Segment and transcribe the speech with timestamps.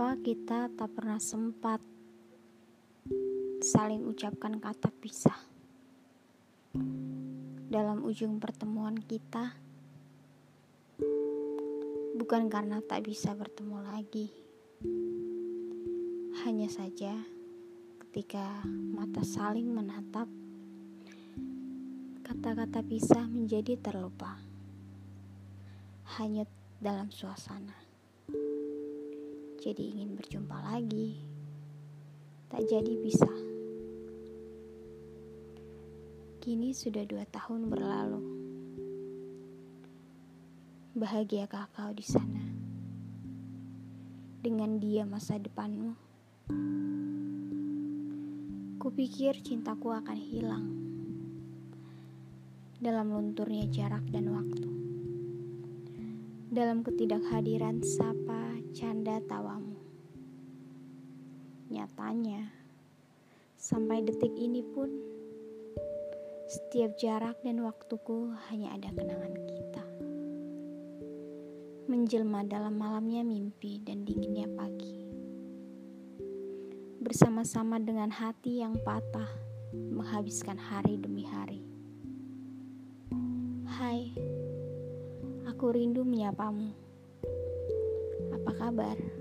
[0.00, 1.76] Mengapa kita tak pernah sempat
[3.60, 5.36] saling ucapkan kata pisah?
[7.68, 9.52] Dalam ujung pertemuan kita,
[12.16, 14.32] bukan karena tak bisa bertemu lagi,
[16.48, 17.12] hanya saja
[18.08, 18.64] ketika
[18.96, 20.32] mata saling menatap,
[22.24, 24.40] kata-kata pisah menjadi terlupa,
[26.16, 26.48] hanya
[26.80, 27.90] dalam suasana
[29.60, 31.20] jadi ingin berjumpa lagi,
[32.48, 33.28] tak jadi bisa.
[36.40, 38.24] Kini sudah dua tahun berlalu.
[40.96, 42.40] Bahagiakah kau di sana?
[44.40, 45.92] Dengan dia masa depanmu?
[48.80, 50.66] Kupikir cintaku akan hilang
[52.80, 54.70] dalam lunturnya jarak dan waktu.
[56.48, 59.74] Dalam ketidakhadiran sapa canda tawamu.
[61.70, 62.50] Nyatanya,
[63.58, 64.90] sampai detik ini pun,
[66.46, 69.84] setiap jarak dan waktuku hanya ada kenangan kita.
[71.90, 75.02] Menjelma dalam malamnya mimpi dan dinginnya pagi.
[77.02, 79.30] Bersama-sama dengan hati yang patah,
[79.74, 81.66] menghabiskan hari demi hari.
[83.66, 84.14] Hai,
[85.50, 86.89] aku rindu menyapamu.
[88.60, 89.19] Kabar?